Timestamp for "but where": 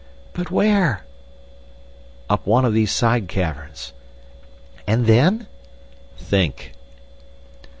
0.33-1.05